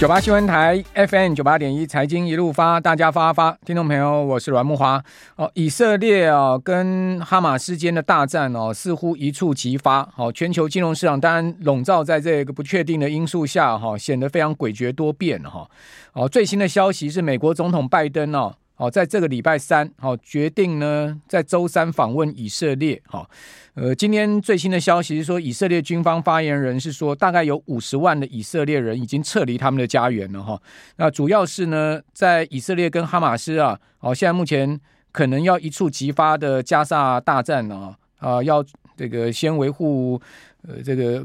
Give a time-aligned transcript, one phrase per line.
[0.00, 5.04] 九八新闻台 FM 九八点一财经一路发，大家发发，听众朋友，我是阮慕华。
[5.36, 10.08] 哦，以色列啊跟哈马斯间的大战哦，似乎一触即发。
[10.16, 15.68] 好，全球金融市场当然笼罩在这个不确定的因素下，哈，显得非常诡谲多变哈。
[16.14, 18.54] 哦，最新的消息是美国总统拜登哦。
[18.80, 22.98] 好，在这个礼拜三，好决定呢，在周三访问以色列。
[23.04, 23.28] 好，
[23.74, 30.42] 呃，今天最新的消息是说，以色列军方发言人是说，大概有五十万的以色列人已经撤离他们的家园了。
[30.42, 30.58] 哈，
[30.96, 34.80] 那主要是呢，在以色列跟哈马斯啊，好，现在目前
[35.12, 38.64] 可能要一触即发的加沙大战啊，啊，要
[38.96, 40.18] 这个先维护
[40.66, 41.22] 呃这个。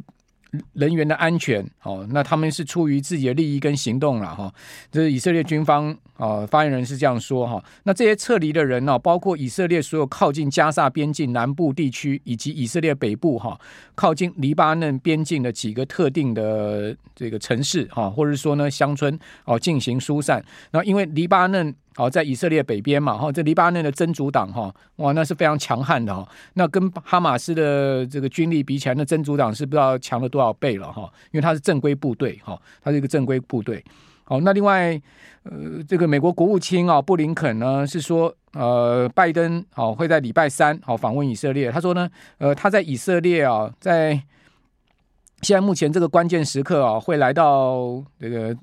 [0.74, 4.54] 人员的安全，哦，那他们是出于自己的利益跟行动了哈。
[4.92, 7.64] 这是以色列军方啊发言人是这样说哈。
[7.84, 13.60] 那这些撤离的人呢，包括以色列所有靠近加萨边境南部地区，以及以色列北部哈
[13.96, 20.44] 靠近黎巴嫩边境的几个特定的这个城市哈，或者说呢乡村哦进行疏散。
[20.72, 21.74] 那因为黎巴嫩。
[21.98, 33.82] 好，在以色列北边嘛，哈，这黎巴嫩的真主党，哈，哇，那是非常强悍的，哈，那跟哈马斯的这个军力比起来，那真主党是不知道强了多少倍了，哈，因为它是正规部队，哈，它是一个正规部队。
[34.26, 35.02] 好，那另外，
[35.44, 42.10] 呃，这个美国国务卿啊，布林肯呢是说，呃，拜登好会在礼拜三好访问以色列，他说呢，
[42.40, 44.22] 呃，他在以色列啊，在
[45.42, 48.54] 现在目前这个关键时刻啊，会来到这个。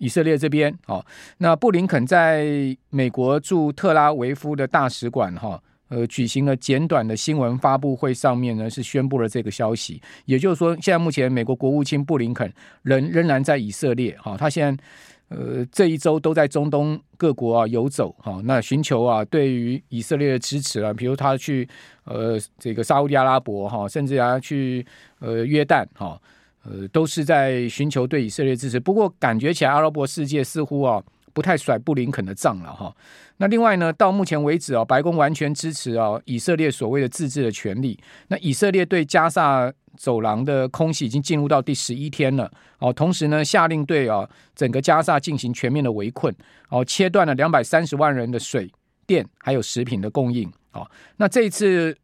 [0.00, 1.04] 以色列这边，好，
[1.36, 10.00] 那布林肯在美国驻特拉维夫的大使馆，哈，呃，举行了简短的新闻发布会，上面呢是宣布了这个消息。
[10.24, 14.82] 也就是说，现在目前美国国务卿布林肯仍仍然在以色列，哈，他现在
[15.28, 21.68] 呃这一周都在中东各国啊游走，哈，那寻求啊对于以色列的支持啊，比如他去
[22.04, 24.86] 呃这个沙乌地阿拉伯，哈，甚至啊去
[25.18, 26.18] 呃约旦，哈。
[26.62, 32.94] 呃，都是在寻求对以色列支持，不过感觉起来阿拉伯世界似乎啊不太甩布林肯的账了哈。
[33.38, 37.98] 那另外呢，到目前为止啊，白宫完全支持啊以色列所谓的自治的权利。
[38.28, 46.34] 那以色列对加萨走廊的空袭已经进入到第十一天了哦，同时呢，下令对啊整个加萨进行全面的围困
[46.68, 48.70] 哦，切断了两百三十万人的水
[49.06, 50.86] 电还有食品的供应哦。
[51.16, 51.96] 那这一次。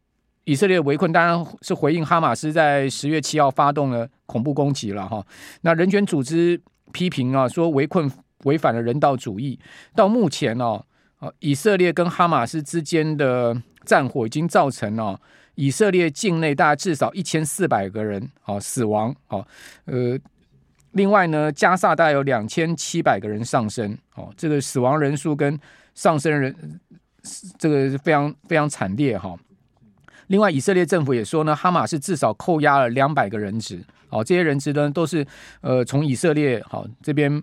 [0.47, 5.21] 以色列围困当然是回应哈马斯在十月七号发动了恐怖攻击了哈。
[5.59, 6.59] 那人权组织
[6.93, 8.09] 批评啊，说围困
[8.45, 9.59] 违反了人道主义。
[9.93, 10.81] 到目前哦，
[11.39, 15.19] 以色列跟哈马斯之间的战火已经造成了
[15.55, 19.45] 以色列境内大概至少一千四百个人啊死亡啊。
[19.83, 20.17] 呃，
[20.91, 24.33] 另外呢，加萨大概有两千七百个人丧生哦。
[24.37, 25.59] 这个死亡人数跟
[25.93, 26.55] 丧生人
[27.59, 29.37] 这个非常非常惨烈哈。
[30.27, 35.25] 另外，以色列政府也说呢，哈马斯至少扣押了两百个人质，好，这些人质呢都是
[35.61, 37.41] 呃从以色列好这边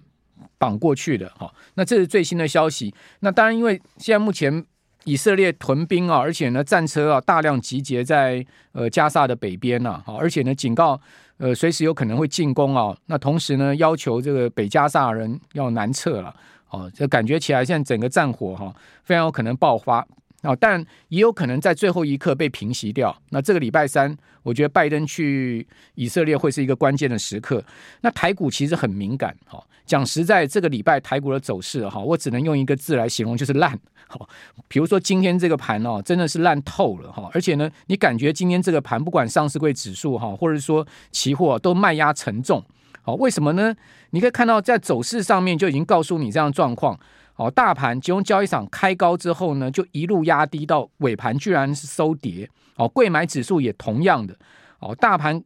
[0.59, 2.95] 绑过去的，好，那这是最新的消息。
[3.21, 4.65] 那当然，因为现在目前
[5.05, 11.01] 以色列屯兵啊，而且呢战车啊大量集结在呃加萨的北边呐，好，而且呢警告
[11.39, 16.35] 呃随时有可能会进攻啊，那同时呢要求这个北加萨人要南撤了，
[16.69, 18.75] 哦，这感觉起来现在整个战火哈
[19.05, 20.07] 非常有可能爆发。
[20.45, 20.79] 啊，但
[21.09, 23.17] 也有可能在最后一刻被平息掉。
[23.31, 27.65] 那这个礼拜三，我觉得拜登去以色列会是一个关键的时刻。
[28.03, 33.79] 那台股其实很敏感，哈，讲实在，这个礼拜台股的走势，哈，我只能用一个字来形容，就是烂。
[34.07, 34.29] 好，
[34.69, 37.31] 比如说今天这个盘哦，真的是烂透了，哈。
[37.33, 42.63] 而且呢，你感觉今天这个盘，不管上市柜指数，哈，或者说期货，都卖压沉重。
[43.01, 43.75] 好，为什么呢？
[44.11, 47.01] 你可以看到在走势上面就已经告诉你这样状况。
[47.37, 52.49] 哦，大盘金融交易场开高之后呢，就一路压低到尾盘，居然是收跌。
[52.77, 54.37] 哦，柜买指数也同样的。
[54.79, 55.43] 哦，大盘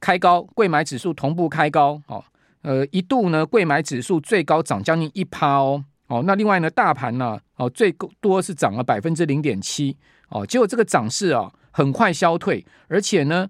[0.00, 2.00] 开高，柜买指数同步开高。
[2.06, 2.24] 哦，
[2.62, 5.84] 呃，一度呢，柜买指数最高涨将近一趴哦。
[6.06, 9.96] 哦，那另外呢，大盘呢，哦，最多是涨了百分之零点七。
[10.28, 13.48] 哦，结果这个涨势啊，很快消退，而且呢，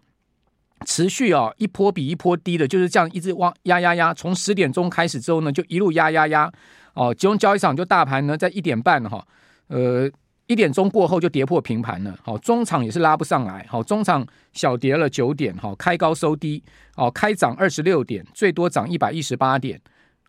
[0.86, 4.12] 持续啊，一波比一波低的，就是这样一直往压压压。
[4.12, 6.52] 从十点钟开始之后呢，就一路压压压。
[6.94, 9.26] 哦，金融交易场就大盘呢，在一点半哈，
[9.68, 10.09] 呃，
[10.47, 12.16] 一点钟过后就跌破平盘了。
[12.22, 13.66] 好，中场也是拉不上来。
[13.68, 15.56] 好，中场小跌了九点。
[15.56, 16.62] 好，开高收低。
[16.97, 19.80] 哦，开涨二十六点，最多涨一百一十八点。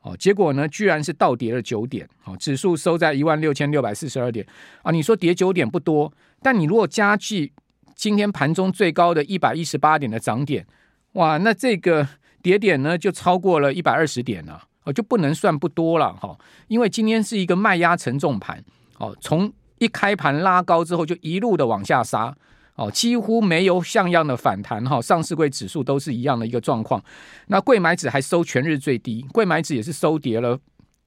[0.01, 2.07] 哦，结果呢，居然是倒跌了九点。
[2.21, 4.45] 好，指数收在一万六千六百四十二点。
[4.81, 7.51] 啊，你说跌九点不多，但你如果加计
[7.95, 10.67] 今天盘中最高的一百一十八点的涨点，
[11.13, 12.07] 哇，那这个
[12.43, 14.63] 跌点呢，就超过了一百二十点了。
[14.83, 16.37] 哦，就不能算不多了哈，
[16.67, 18.63] 因为今天是一个卖压沉重盘，
[18.99, 22.31] 哦，从一开盘拉高之后就一路的往下杀，
[22.75, 27.03] 哦，几乎没有像样的反弹哈，上市柜指数都是一样的一个状况。
[27.47, 30.59] 那贵买指还收全日最低，贵买指也是收跌了，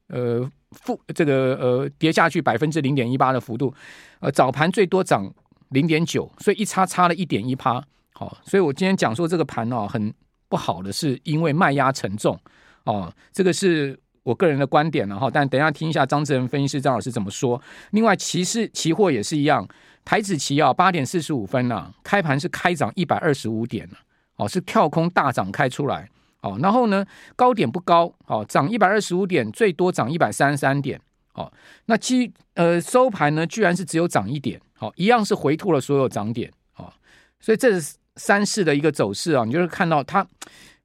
[0.08, 3.72] 呃，负这个呃跌下去百分之零点一八的幅度，
[4.18, 5.32] 呃，早盘最多涨
[5.70, 7.82] 零点九，所以一差差了一点一趴。
[8.14, 10.12] 好，所以我今天讲说这个盘哦很
[10.48, 12.38] 不好的，是因为卖压沉重
[12.84, 15.30] 哦，这个是我个人的观点了哈。
[15.30, 17.60] 但等一下听一下张志仁分析师张老师怎么说。
[17.90, 19.66] 另外，期市期货也是一样，
[20.04, 23.88] 台指期啊八点四十五分呐，开盘是开涨一百二十五点
[24.36, 26.08] 哦，是跳空大涨开出来
[26.40, 26.58] 哦。
[26.60, 27.06] 然后呢，
[27.36, 31.00] 高点不高哦，涨一百二十五点，最多涨一百三十三点
[31.34, 31.52] 哦。
[31.86, 36.90] 那基呃收盘呢，居然是只有涨一点，好，一样是回吐了所有涨点哦。
[37.38, 37.96] 所以这是。
[38.20, 40.26] 三市的一个走势啊，你就是看到它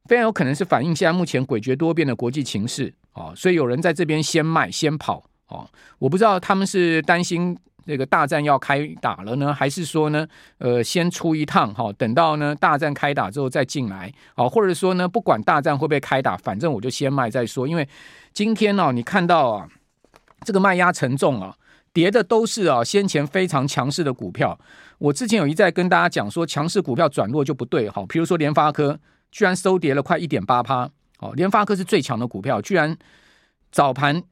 [0.05, 5.67] 非常有可能是反映现在目前诡谲多变的国际情势啊，所以有人在这边先卖先跑啊，
[5.97, 7.57] 我不知道他们是担心
[7.87, 10.27] 这个大战要开打了呢，还是说呢，
[10.59, 17.89] 呃，先出一趟哈，等到呢大战开打之后再进来啊，或者说呢，不管大战会不会开打，反正我就先卖再说，因为
[18.31, 19.67] 今天呢，你看到啊，
[20.45, 21.55] 这个卖压沉重啊。
[21.93, 24.59] 跌的都是啊，先前非常强势的股票。
[24.97, 27.87] 我之前有一再跟大家讲说，强势股票转弱就不对。
[27.89, 28.99] 哈，比如说联发科，
[29.31, 30.89] 居然收跌了快一点八趴。
[31.19, 32.97] 哦，联发科是最强的股票，居然
[33.71, 34.23] 早盘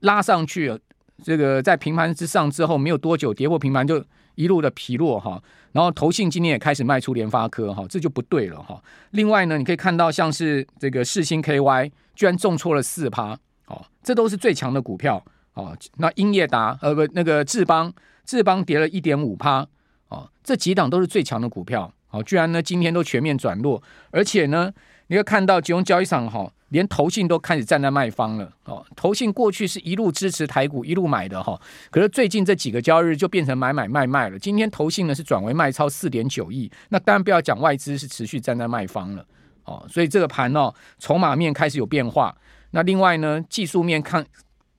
[0.00, 0.78] 拉上去，
[1.24, 4.04] 这个在平盘之上之后，没有多久跌破平盘就
[4.36, 5.42] 一路的疲弱哈。
[5.72, 8.80] 然后投信今天也开始卖出联发科哈，这就不对了哈。
[9.10, 13.36] 另外呢，你可以看到像是这个世芯 KY，居然重挫了四趴。
[13.66, 15.24] 哦，这都是最强的股票。
[15.54, 17.92] 哦，那英业达呃不，那个智邦，
[18.24, 19.66] 智邦跌了一点五趴，
[20.08, 24.72] 哦，这几档都是最强的股票，哦，居然呢今天都全面转弱，而且呢，
[25.08, 31.60] 你会看到金融交易场哈、哦，连投信都开始站在卖方了，哦，投信过去是一路支持台股一路买的哈、哦，
[31.90, 39.26] 可是最近这几个交易日就变成买买卖卖了，今天投信呢是转为卖超四点九亿，那当然不要讲外资是持续站在卖方了，
[39.64, 42.34] 哦，所以这个盘哦，筹码面开始有变化，
[42.70, 44.24] 那另外呢，技术面看。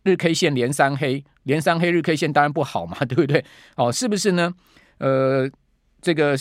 [0.03, 3.44] 日 K 线连三黑，连三黑日 K 线当然不好嘛， 对不对？
[3.75, 4.53] 哦，是不是呢？
[5.00, 5.50] 呃，
[6.01, 6.35] 这个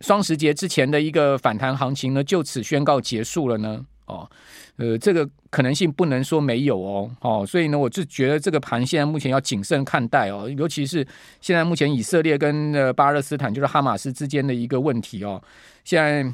[0.00, 3.84] 双十节之前的一个反弹行情呢，就此宣告结束了呢？
[4.06, 4.28] 哦，
[4.76, 11.06] 呃，这个可能性不能说没有哦，哦，所以呢，我就觉得这个盘现在目前要谨慎看待哦，尤其是
[11.40, 15.42] 现在目前以色列跟呃巴勒斯坦就是哈马斯之间的一个问题哦，
[15.84, 16.30] 现在。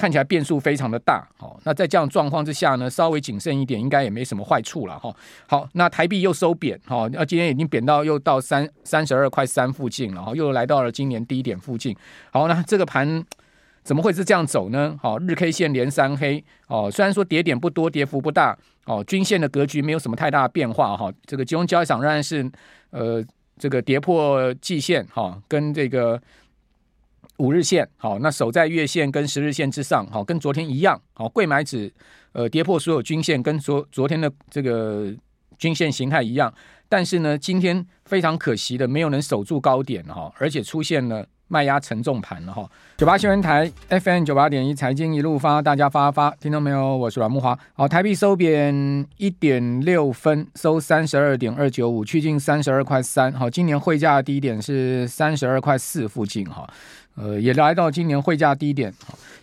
[0.00, 5.14] 看起来变数非常的大，好，那在这样状况之下呢，稍微谨慎一点，应该也没什么坏处了哈。
[5.46, 11.94] 好，那台币又收贬，哈，那今天已经贬到又到三三十二块三附近了，哈，又来到了今年低点附近。
[12.32, 13.22] 好，那这个盘
[13.82, 14.98] 怎么会是这样走呢？
[15.02, 18.56] 好，日 K 线连三黑，哦，虽然说跌点不多，跌幅不大，
[18.86, 22.50] 哦，均线的格局没有什么太大的变化，哈，这个金融交易场仍然是
[22.88, 23.22] 呃
[23.58, 26.18] 这个跌破季线，哈，跟这个。
[27.40, 31.90] 五日线好，那守在月线跟十日线之上，好，跟昨天一样，好，贵买指
[32.32, 35.10] 呃跌破所有均线，跟昨昨天的这个
[35.58, 36.52] 均线形态一样，
[36.86, 42.70] 但是呢，今天非常可惜的没有能守住高点哈，而且出现了卖压沉重盘了哈。
[42.96, 46.96] 九八新闻台 FM 九八点一财经一路发，大家发发，听到没有？
[46.96, 47.58] 我是阮木华。
[47.72, 53.32] 好，台币收贬一点六分，收三十二点二九五，趋近三十二块三。
[53.32, 56.68] 好，今年汇价低点是三十二块四附近哈。
[57.14, 58.92] 呃，也来到今年汇价低点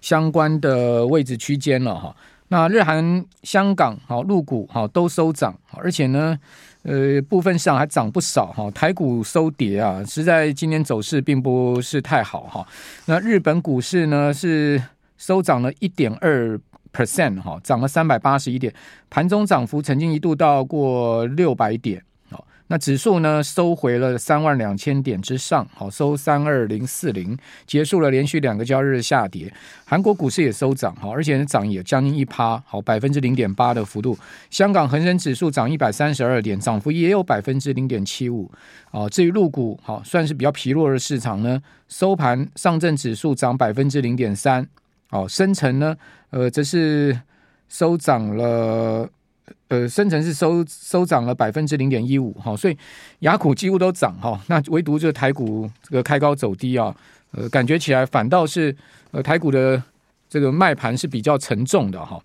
[0.02, 2.16] 相关的位置区间了哈。
[2.50, 6.40] 那日韩、香港好陆股好都收涨，而且呢，
[6.84, 8.72] 呃，部分上还涨不少哈。
[8.72, 12.66] 台股收跌啊，实在今年走势并不是太好哈。
[13.06, 14.82] 那日本股市呢是
[15.18, 16.58] 收涨了一点二
[16.94, 18.74] percent 哈，涨了三百八十一点，
[19.10, 22.02] 盘中涨幅曾经一度到过六百点。
[22.70, 29.52] 那指数呢收回了三万两千点之上，好收三二零四零，结束了连续两个交易日下跌。
[29.86, 34.18] 韩国股市也收涨，好，而且涨也将近一趴，好百分之零点八的幅度。
[34.50, 38.52] 香港恒生指数涨一百三十二点，涨幅也有百分之零点七五。
[38.92, 44.68] 哦，至于陆股，好算是比较疲弱的市场呢，收盘上证指数涨百分之零点三，
[45.12, 45.96] 哦，深成呢，
[46.32, 47.18] 呃，则是
[47.70, 49.10] 收涨了。
[49.70, 52.78] 呃，深成是收收涨了百分之零点一五哈，所以
[53.20, 56.96] 雅股几乎都涨哈，那唯独这个台股这个开高走低啊，
[57.32, 58.76] 呃，感觉起来反倒是
[59.12, 59.82] 呃台股的
[60.30, 62.22] 这个卖盘是比较沉重的哈。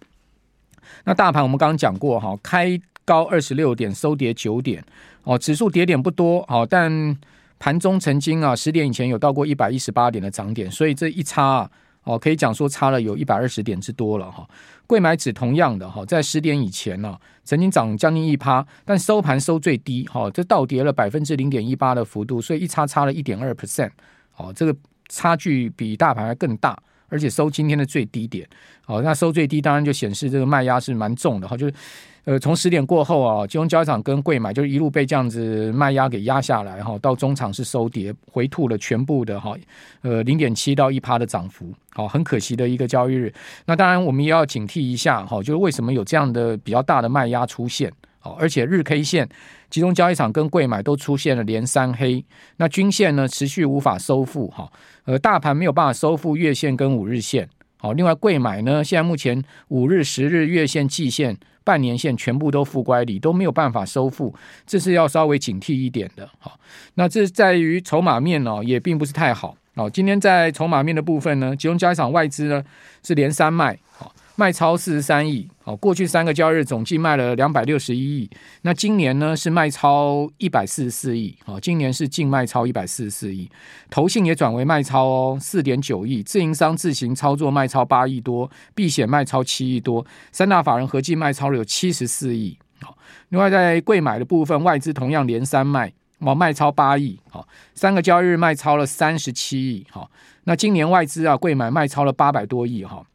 [1.04, 4.84] 那大盘我们刚刚讲过哈，开高二十六点，收跌九点
[5.24, 7.16] 哦，指数跌点不多哦，但
[7.58, 11.70] 盘中曾经啊十点以前有到过一百一十八点的涨点，所以这一差啊。
[12.04, 14.44] 哦，可以讲说差了有一百二十点之多了哈。
[14.92, 23.88] 柜买指同样的哈，在十点以前呢，曾经涨将近一趴，但收盘收最低哈，这倒跌了百分之零点一八的幅度，所以一差差了一点二 percent。
[24.36, 24.76] 哦，这个
[25.08, 28.46] 差距比大盘还更大，而且收今天的最低点。
[28.84, 31.74] 哦，那收最低当然就显示这个卖压是蛮重的哈，就是。
[32.24, 39.56] 呃，从十点过后啊，金融交易场跟柜买就一路被这样子卖压给压下来哈，到中场是收跌，回吐了全部的哈，
[40.02, 43.34] 呃，零点七到一趴的涨幅，好，很可惜的一个交易日。
[43.66, 49.28] 那当然我们也要警惕一下哈，就是为什么有这样的比较大的卖压出现，好，而且日 K 线，
[49.68, 52.24] 集中交易场跟柜买都出现了连三黑，
[52.58, 54.70] 那均线呢持续无法收复哈，
[55.06, 57.48] 呃，大盘没有办法收复月线跟五日线，
[57.78, 61.36] 好，另外柜买呢，现在目前五日、十日、月线、季线。
[61.64, 64.34] 半年线全部都负乖离，都没有办法收复，
[64.66, 66.28] 这是要稍微警惕一点的。
[66.38, 66.58] 好，
[66.94, 69.56] 那这在于筹码面哦，也并不是太好。
[69.74, 72.62] 好，今天在筹码面的部分呢，集中交易场外资呢
[73.02, 73.78] 是连三卖。
[73.90, 74.12] 好。
[74.42, 78.28] 卖超四十三亿，好，过去三个交易日总计卖了两百六十一亿。
[78.62, 83.48] 那今年呢是卖超一百四十四亿，好，今年是净卖超一百四十四亿。
[83.88, 86.24] 投信也转为卖超哦，四点九亿。
[86.24, 90.04] 自营商自行操作卖超八亿多，避险卖超七亿多。
[90.32, 92.58] 三大法人合计卖超了有七十四亿。
[92.80, 97.16] 好，另外在贵买的部分，外资同样连三卖，哦，卖超八亿。
[97.30, 97.46] 好，
[97.76, 99.86] 三个交易日卖超了三十七亿。
[99.88, 100.10] 好，
[100.42, 102.84] 那今年外资啊贵买卖超了八百多亿。
[102.84, 103.06] 哈。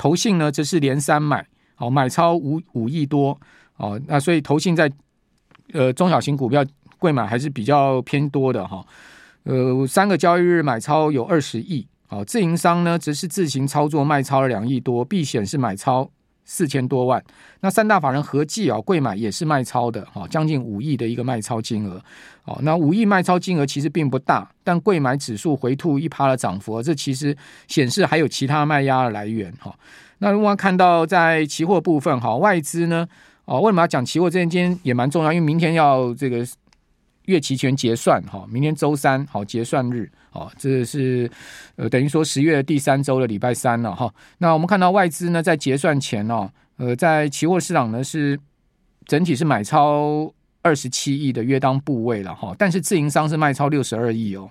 [0.00, 3.38] 投信呢，则是连三买，哦，买超五五亿多，
[3.76, 4.90] 哦，那所以投信在
[5.74, 6.64] 呃中小型股票
[6.98, 8.82] 贵买还是比较偏多的哈，
[9.42, 16.10] 呃，三个交易日买超有二十亿，哦，自营商呢则是自行操作卖超了两亿多，避险是买超
[16.52, 17.22] 四千多万，
[17.60, 22.02] 那三大法人合计啊柜买也是卖超的，哈，将近五亿的一个卖超金额，
[22.44, 27.36] 哦，那五亿卖超金额其实并不大，但柜买指数回吐一趴的涨幅，这其实
[27.68, 29.72] 显示还有其他卖压的来源，哈。
[30.18, 33.06] 那如果看到在期货部分，哈，外资呢，
[33.44, 34.28] 哦，为什么要讲期货？
[34.28, 36.44] 这件今天也蛮重要，因为明天要这个
[37.30, 41.30] 月期权结算，哈，明天周三，好结算日，哦，这是
[41.76, 44.12] 呃等于说十月第三周的礼拜三了，哈。
[44.38, 48.38] 那我们看到外资呢，在结算前哦，呃，在期货市场呢是
[49.06, 50.32] 整体是买超
[50.62, 54.50] 二十七亿的约当部位了，哈，但是自营商是卖超六十二亿哦，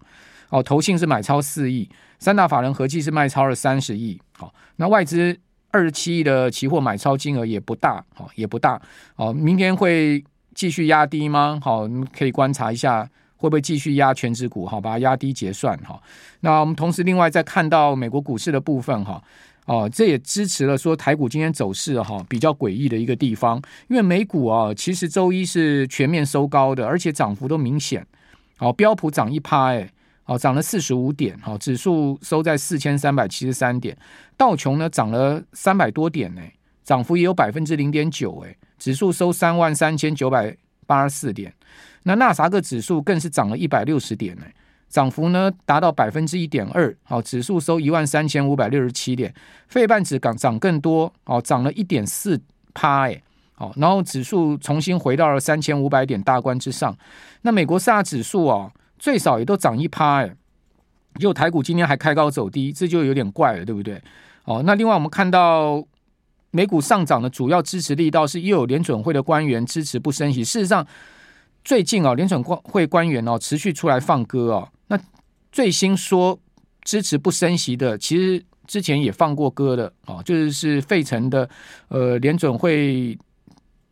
[0.49, 5.37] 哦，投信是买超四亿，三大法人合计是卖超了三十亿，好，那外资。
[5.71, 8.81] 二十七亿的期货买超金额也不大，好，也不大，
[9.17, 11.59] 哦，明天会继续压低吗？
[11.61, 11.87] 好，
[12.17, 16.01] 可以观察一下会不会继续压全值股，好，把它压低结算，哈。
[16.41, 19.21] 那我们同时另外再看到美国股市的部分，哈，
[19.65, 28.05] 哦，这也支持了说台股今天走势，哈，比较诡异的一个地方，因为美股啊，其实周一是全面收高的，而且涨幅都明显，
[28.59, 29.89] 哦，标普涨一趴，哎。
[30.25, 33.97] 哦，涨了四十五点，好，指数收在四千三百七十三点。
[34.37, 36.41] 道琼呢涨了三百多点呢，
[36.83, 40.55] 涨幅也有百分之零点九，哎，指数收三万三千九百
[40.87, 41.53] 八十四点。
[42.03, 44.43] 那纳萨克指数更是涨了一百六十点呢，
[44.89, 49.31] 涨幅呢达到百分之一点二，好，指数收一万三千五百六十七点。
[49.67, 52.41] 费半指涨涨更多，哦，涨了一点四
[52.73, 53.21] 趴，哎，
[53.53, 56.97] 好，然后指数重新回到了三千五百点大关之上。
[57.41, 58.71] 那美国四大指数哦。
[59.01, 60.35] 最少也都涨一趴哎，
[61.17, 63.97] 就台股今天还开高走低，这就有点怪了，对不对？
[64.43, 65.81] 哦，那另外我们看到
[66.51, 70.43] 美股上涨的主要支持力道是又有联准会的官员支持不升息。
[70.43, 70.85] 事实上，
[71.63, 74.69] 最近啊，联准会官员哦持续出来放歌哦。
[74.87, 74.99] 那
[75.51, 76.39] 最新说
[76.83, 81.49] 支持不升息的，其实之前也放过歌的哦，就是是费城的
[81.89, 83.17] 呃联准会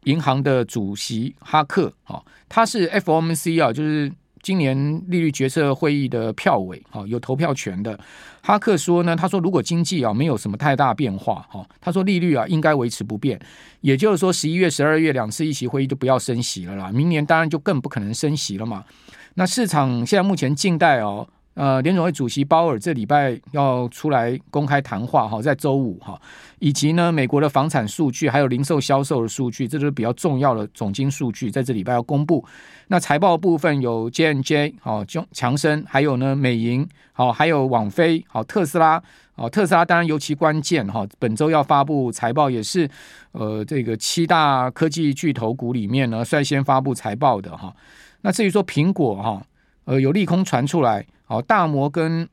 [0.03, 4.11] 银行的主席哈克哦，他是 FOMC 啊，就是。
[4.47, 7.99] 今年利率决策会议的票委，哈，有投票权的
[8.41, 13.37] 哈克说呢，他说如果经济啊没有什么太大变化，哈，他说利率啊应该维持不变，
[13.81, 18.85] 也就是说十一月、十二月两次议席会议就不要升息了啦，明年当然就更不可能升息了嘛。
[19.33, 21.27] 那市场现在目前近代哦。
[21.57, 26.15] 呃，联总会主席鲍尔这礼拜要出来公开谈话哈，在周五哈，
[26.59, 32.45] 以及呢，美国的房产数据还有零售销售的数据，这都是比较重要的总经数据，在这礼拜要公布。
[32.89, 39.01] 那财报部分有 JNJ 好，强生，还有呢美银好，还有网飞好，特斯拉
[39.35, 42.87] 好，特斯拉当然尤其关键哈，本周要发布财报，也是
[43.31, 47.75] 呃这个七大科技巨头股里面呢率先发布财报的哈。
[48.21, 49.41] 那至于说苹果哈，
[49.85, 51.03] 呃有利空传出来。
[51.27, 52.27] 好，大摩跟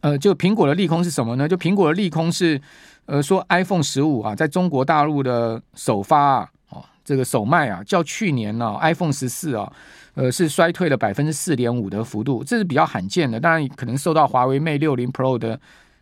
[0.00, 1.46] 呃，就苹果的利空是什么呢？
[1.46, 2.60] 就苹果的利空是，
[3.04, 9.70] 呃，说 iPhone 十五啊，在中国大陆的首发啊，哦，这个首卖啊，较去年呢、iPhone 十四啊，
[10.14, 13.38] 呃，是衰退了百分之四点五的幅度，这是比较罕见的。
[13.38, 15.60] 当然，可能受到华为 Mate 六零 Pro 的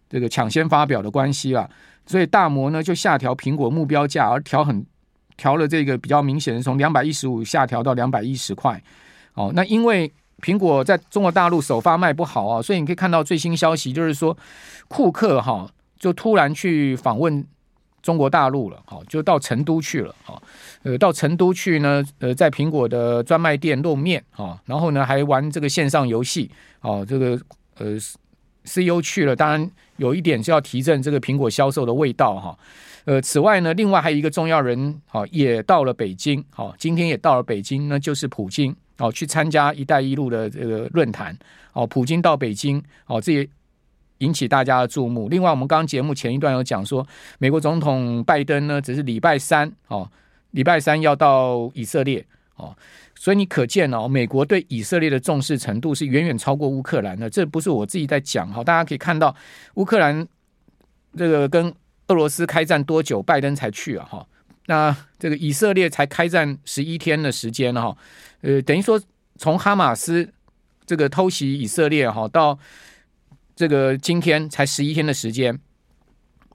[0.08, 1.68] 这个抢先发表的关系啊，
[2.06, 4.86] 所以大摩呢就下调苹果目标价，而调很
[5.36, 8.80] 调了这个比较明显的，从两百一十五下调到两百一十块。
[9.34, 14.36] 哦，那因为苹果在中国大陆首发卖不好啊，所以你可以看到最新消息，就是说
[14.88, 17.46] 库克哈就突然去访问
[18.02, 20.42] 中国大陆了，好，就到成都去了，好，
[20.82, 27.40] 呃，到成都去呢，呃，在苹果的专卖店露面啊，然后呢还玩这个线上游戏，哦，这个
[27.78, 27.96] 呃。
[28.62, 32.56] CEO 去了，当然有一点是要提振这个苹果销售的味道哈。
[33.06, 41.36] 呃，此外呢，另外还有一个重要人，好，也到了北京，好，今天也到了北京，那就是普京，哦，去参加“一带一路”的这个论坛，
[41.72, 43.48] 哦，普京到北京，哦，这也
[44.18, 45.28] 引起大家的注目。
[45.28, 47.04] 另外，我们刚刚节目前一段有讲说，
[47.38, 50.08] 美国总统拜登呢，只是礼拜三，哦，
[50.50, 52.24] 礼拜三要到以色列，
[52.56, 52.76] 哦。
[53.16, 57.28] 所以你可见哦，美国对以色列的重视程度是远远超过乌克兰的。
[57.28, 59.34] 这不是我自己在讲哈，大家可以看到
[59.74, 60.26] 乌克兰
[61.14, 61.70] 这个跟
[62.08, 64.26] 俄罗斯开战多久，拜登才去啊哈。
[64.66, 67.94] 那这个以色列才开战十一天的时间哈，
[68.42, 69.00] 呃，等于说
[69.36, 70.32] 从哈马斯
[70.86, 72.58] 这个偷袭以色列哈到
[73.54, 75.58] 这个今天才十一天的时间，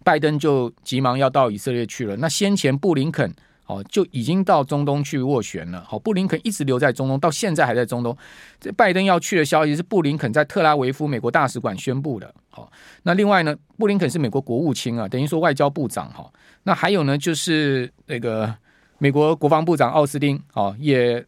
[0.04, 2.16] 拜登就急忙要到以色列去了。
[2.18, 3.34] 那先前布林肯。
[3.68, 5.84] 哦，就已经到中东去斡旋了。
[5.90, 8.16] 好，布林肯一直留在中东，到现在还在中东。
[8.60, 12.32] 这拜登要去的消息是布林肯在特拉维夫美国大使馆宣布的。
[12.52, 16.32] 好，那另外呢，布林肯是美国国务卿啊，等于说外交部长哈。
[16.62, 18.56] 那还有呢，就是那个
[19.00, 21.26] 美国国防部长奥斯汀，哦，也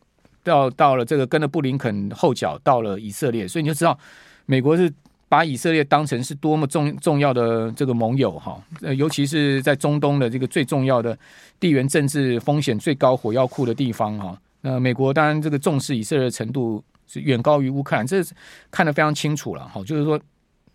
[0.47, 3.97] 到到了这个跟着布林肯后脚到了以色列，所以你就知道
[4.45, 4.91] 美国是。
[5.29, 11.19] 把以色列当成是多么重重要的这个盟友哈，呃，尤其是在中东的这个最重要的
[11.59, 14.39] 地缘政治风险最高火药库的地方哈。
[14.61, 18.23] 那美国当然这个重视以色列的程度是远高于乌克兰，这
[18.71, 19.83] 看得非常清楚了哈。
[19.83, 20.17] 就是说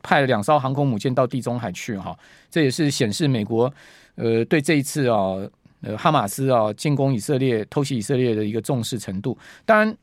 [0.02, 2.14] 派了两艘航空母舰到地中海去哈，
[2.50, 3.72] 这也是显示美国
[4.16, 5.36] 呃对这一次啊
[5.82, 9.36] 呃哈马斯啊进攻以色列偷袭以色列的一个重视程度。
[9.64, 9.96] 当然。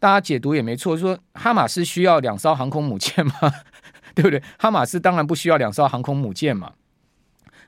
[0.00, 3.32] 大家解读也没错，说哈马斯需要两艘航空母舰吗？
[4.14, 4.40] 对不对？
[4.56, 6.70] 哈马斯当然不需要两艘航空母舰嘛。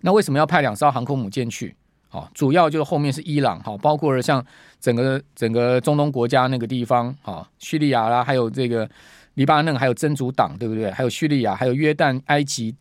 [0.02, 1.75] 那为什么要派两艘航空母舰去？
[2.12, 4.47] 哦，主要就是后面是伊朗，哈，包括了像
[4.78, 8.88] 整个整个中东国家那个地方，哈，叙利亚啦，还有这个
[9.34, 10.88] 黎巴嫩，还有真主党，对不对？
[10.93, 12.73] 还有叙利亚，还有约旦、埃及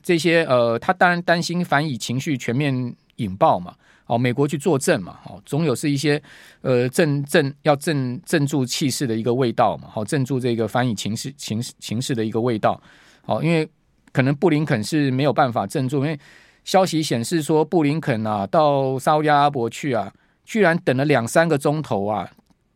[0.00, 3.74] 这些，呃，他当然担心反以情绪全面引爆嘛。
[4.06, 6.22] 哦，美国去作证嘛，哦，总有是一些
[6.60, 12.80] 呃镇镇要镇镇住气势的一个味道嘛，好，镇住这个翻译情势情情势的一个味道，
[13.22, 13.68] 好，因为
[14.12, 16.16] 可能布林肯是没有办法镇住，因为
[16.62, 20.12] 消息显示说布林肯啊到沙乌地阿拉伯去啊，
[20.44, 22.30] 居然等了两三个钟头啊，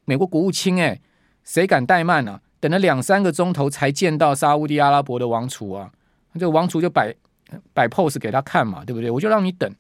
[0.07, 1.01] 美国国务卿诶，
[1.45, 2.41] 谁敢怠慢啊？
[2.59, 5.93] 等了两三个钟头才见到沙乌地阿拉伯的王储啊，
[6.35, 7.15] 这个王储就摆
[7.73, 9.09] 摆 pose 给他看嘛，对不对？
[9.09, 9.73] 我就让你等。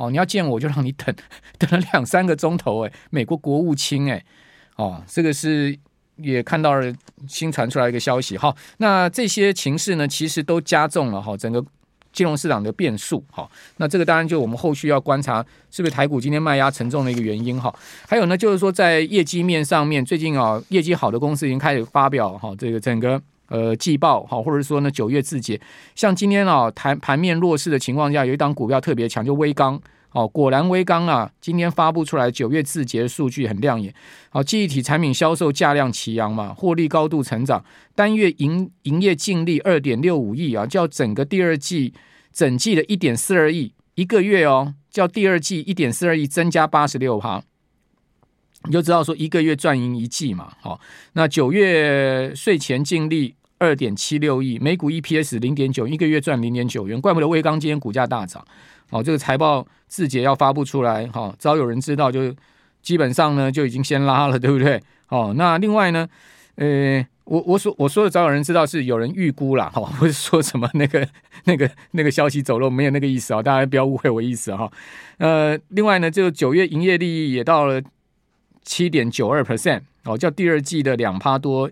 [0.00, 1.14] 哦，你要见我就让你等，
[1.60, 4.24] 等了两三个钟头哎，美国国务卿哎，
[4.76, 5.78] 哦，这个是
[6.16, 6.90] 也看到了
[7.28, 8.56] 新传出来一个消息哈。
[8.78, 11.62] 那这些情势呢，其实都加重了哈整个
[12.14, 13.46] 金融市场的变数哈。
[13.76, 17.70] 那这个当然就我们后续要观察是不是台股今天卖压沉重的一个原因哈。
[18.08, 23.20] 还有呢，就是说在业绩面上面，最近啊业绩好的公司已经开始发表哈这个整个。
[23.50, 25.60] 呃，季报好，或者说呢，九月自结，
[25.96, 29.80] 像今天啊，盘盘面弱势的情况下，有一档股票特别强，就威刚
[30.12, 33.92] 哦，果然威刚啊，今天发布出来九月自结的数据很亮眼，
[34.28, 37.64] 好，记忆体产品销售价量齐扬嘛，获利高度成长，
[37.96, 41.92] 单月营营业净利二点六五亿啊，较整个第二季
[42.32, 47.42] 整季的一点四二亿，一个月哦，较第二季一点四二亿增加八十六趴。
[48.66, 50.80] 你就知道说一个月赚赢一季嘛，好，
[51.14, 53.34] 那九月税前净利。
[53.60, 58.42] 二点七六亿，每股 EPS 零点九，一个月赚零点九元，怪不得威刚今天股价大涨。
[58.88, 62.34] 哦，这个财报字节要发布出来，哈、哦，早有人知道，就
[62.80, 64.82] 基本上呢就已经先拉了，对不对？
[65.10, 66.08] 哦，那另外呢，
[66.56, 71.06] 呃，我我说我说的早有人知道是有人预估啦，哈、哦，不是说什么那个
[71.44, 74.72] 那个那个消息走漏，没有那个意思啊，大家不要误会我意思哈、哦。
[75.18, 77.82] 呃，另外呢，就九月营业利益也到了
[78.64, 81.70] 七点九二 percent，哦，叫第二季的两趴多。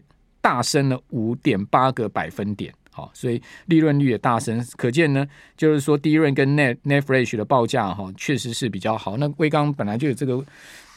[0.49, 5.27] 大升了五点八个百分点，好，所以利润率也大升，可见呢，
[5.59, 9.19] 就是说第一润跟 net net fresh 的报价哈，确实是比较好。
[9.19, 10.43] 那威刚本来就有这个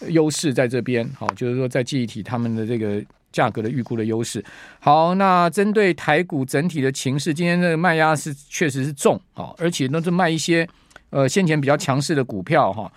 [0.08, 4.42] 优势在这边，好，就是说在记忆体他们的这个价格的预估的优势。
[4.80, 10.66] 好，那针对台股整体的情势，今天这个卖压是确实是重，好，而且都是卖一些
[11.10, 12.90] 呃先前比较强势的股票哈，